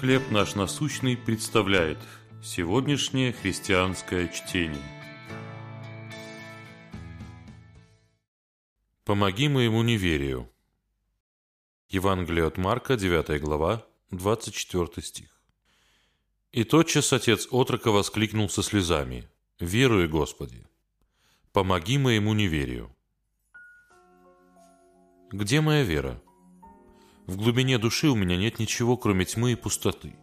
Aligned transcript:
«Хлеб 0.00 0.30
наш 0.30 0.54
насущный» 0.54 1.16
представляет 1.16 1.96
сегодняшнее 2.44 3.32
христианское 3.32 4.28
чтение. 4.28 4.82
«Помоги 9.06 9.48
моему 9.48 9.82
неверию». 9.82 10.52
Евангелие 11.88 12.44
от 12.44 12.58
Марка, 12.58 12.96
9 12.96 13.40
глава, 13.40 13.86
24 14.10 15.02
стих. 15.02 15.40
«И 16.52 16.64
тотчас 16.64 17.14
отец 17.14 17.48
отрока 17.50 17.90
воскликнул 17.90 18.50
со 18.50 18.62
слезами, 18.62 19.26
«Верую, 19.60 20.10
Господи, 20.10 20.66
помоги 21.52 21.96
моему 21.96 22.34
неверию». 22.34 22.94
Где 25.32 25.62
моя 25.62 25.84
вера? 25.84 26.20
В 27.26 27.38
глубине 27.38 27.76
души 27.78 28.08
у 28.08 28.14
меня 28.14 28.36
нет 28.36 28.60
ничего, 28.60 28.96
кроме 28.96 29.24
тьмы 29.24 29.52
и 29.52 29.56
пустоты. 29.56 30.14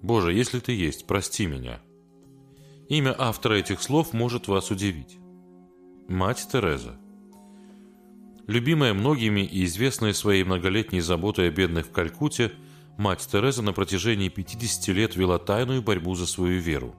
Боже, 0.00 0.32
если 0.32 0.58
Ты 0.58 0.72
есть, 0.72 1.06
прости 1.06 1.44
меня. 1.44 1.80
Имя 2.88 3.14
автора 3.18 3.54
этих 3.54 3.82
слов 3.82 4.14
может 4.14 4.48
вас 4.48 4.70
удивить. 4.70 5.18
Мать 6.08 6.48
Тереза. 6.50 6.98
Любимая 8.46 8.94
многими 8.94 9.42
и 9.42 9.66
известная 9.66 10.14
своей 10.14 10.44
многолетней 10.44 11.00
заботой 11.00 11.48
о 11.48 11.50
бедных 11.50 11.88
в 11.88 11.90
Калькутте, 11.90 12.52
мать 12.96 13.28
Тереза 13.30 13.60
на 13.60 13.74
протяжении 13.74 14.30
50 14.30 14.88
лет 14.96 15.14
вела 15.14 15.38
тайную 15.38 15.82
борьбу 15.82 16.14
за 16.14 16.26
свою 16.26 16.58
веру. 16.58 16.94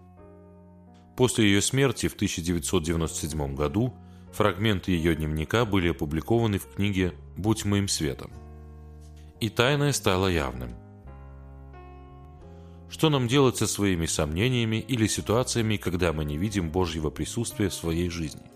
После 1.18 1.46
ее 1.46 1.63
смерти 1.63 2.07
в 2.07 2.13
1997 2.13 3.55
году 3.55 3.91
фрагменты 4.32 4.91
ее 4.91 5.16
дневника 5.16 5.66
были 5.66 5.90
опубликованы 5.90 6.60
в 6.60 6.76
книге 6.76 7.13
«Будь 7.35 7.66
моим 7.66 7.88
светом» 7.88 8.30
и 9.39 9.49
тайное 9.49 9.93
стало 9.93 10.27
явным. 10.27 10.75
Что 12.89 13.09
нам 13.09 13.27
делать 13.27 13.57
со 13.57 13.67
своими 13.67 14.05
сомнениями 14.05 14.77
или 14.77 15.07
ситуациями, 15.07 15.77
когда 15.77 16.12
мы 16.12 16.26
не 16.26 16.37
видим 16.37 16.71
Божьего 16.71 17.09
присутствия 17.09 17.70
в 17.70 17.73
своей 17.73 18.09
жизни? 18.09 18.49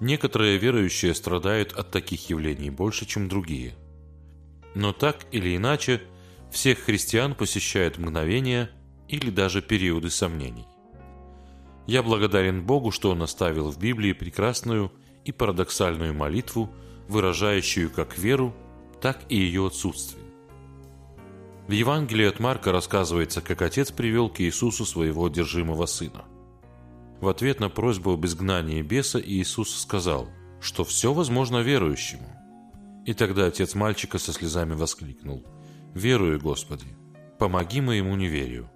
Некоторые 0.00 0.58
верующие 0.58 1.14
страдают 1.14 1.72
от 1.72 1.92
таких 1.92 2.28
явлений 2.28 2.70
больше, 2.70 3.06
чем 3.06 3.28
другие. 3.28 3.74
Но 4.74 4.92
так 4.92 5.26
или 5.30 5.56
иначе, 5.56 6.02
всех 6.50 6.80
христиан 6.80 7.34
посещают 7.34 7.98
мгновения 7.98 8.70
или 9.08 9.30
даже 9.30 9.62
периоды 9.62 10.10
сомнений. 10.10 10.66
Я 11.86 12.02
благодарен 12.02 12.64
Богу, 12.64 12.90
что 12.90 13.10
Он 13.10 13.22
оставил 13.22 13.70
в 13.70 13.78
Библии 13.78 14.12
прекрасную 14.12 14.92
и 15.24 15.30
парадоксальную 15.30 16.12
молитву, 16.14 16.72
выражающую 17.08 17.90
как 17.90 18.18
веру, 18.18 18.54
так 19.02 19.20
и 19.28 19.36
ее 19.36 19.66
отсутствие. 19.66 20.22
В 21.66 21.72
Евангелии 21.72 22.26
от 22.26 22.38
Марка 22.38 22.70
рассказывается, 22.70 23.40
как 23.40 23.60
отец 23.60 23.90
привел 23.90 24.28
к 24.28 24.40
Иисусу 24.40 24.86
своего 24.86 25.26
одержимого 25.26 25.86
сына. 25.86 26.24
В 27.20 27.28
ответ 27.28 27.60
на 27.60 27.68
просьбу 27.68 28.12
об 28.12 28.24
изгнании 28.24 28.80
беса 28.82 29.20
Иисус 29.20 29.74
сказал, 29.80 30.28
что 30.60 30.84
все 30.84 31.12
возможно 31.12 31.58
верующему. 31.58 32.28
И 33.04 33.14
тогда 33.14 33.46
отец 33.46 33.74
мальчика 33.74 34.18
со 34.18 34.32
слезами 34.32 34.74
воскликнул, 34.74 35.44
«Верую, 35.94 36.40
Господи, 36.40 36.86
помоги 37.38 37.80
моему 37.80 38.14
неверию». 38.14 38.70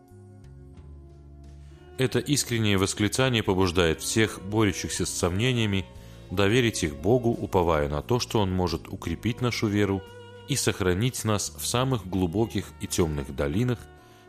Это 1.99 2.19
искреннее 2.19 2.79
восклицание 2.79 3.43
побуждает 3.43 4.01
всех, 4.01 4.41
борющихся 4.43 5.07
с 5.07 5.11
сомнениями, 5.11 5.87
доверить 6.31 6.83
их 6.83 6.97
Богу, 6.97 7.31
уповая 7.31 7.89
на 7.89 8.03
то, 8.03 8.19
что 8.19 8.41
Он 8.41 8.51
может 8.51 8.89
укрепить 8.89 9.41
нашу 9.41 9.69
веру 9.69 10.03
и 10.49 10.57
сохранить 10.57 11.25
нас 11.25 11.51
в 11.51 11.67
самых 11.67 12.07
глубоких 12.07 12.73
и 12.81 12.87
темных 12.87 13.35
долинах, 13.35 13.79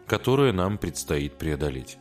которые 0.05 0.53
нам 0.53 0.77
предстоит 0.77 1.37
преодолеть. 1.37 1.97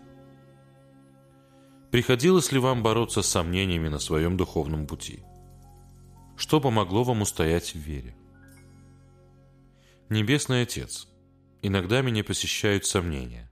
Приходилось 1.91 2.53
ли 2.53 2.58
вам 2.58 2.83
бороться 2.83 3.23
с 3.23 3.28
сомнениями 3.28 3.89
на 3.89 3.98
своем 3.98 4.36
духовном 4.36 4.86
пути? 4.86 5.23
Что 6.36 6.61
помогло 6.61 7.05
вам 7.05 7.23
устоять 7.23 7.74
в 7.74 7.79
вере? 7.79 8.17
Небесный 10.08 10.62
Отец, 10.62 11.08
иногда 11.62 12.02
меня 12.02 12.23
посещают 12.23 12.85
сомнения. 12.86 13.51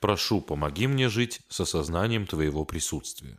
Прошу, 0.00 0.40
помоги 0.40 0.86
мне 0.88 1.08
жить 1.08 1.40
с 1.48 1.60
осознанием 1.60 2.26
Твоего 2.26 2.64
присутствия. 2.64 3.38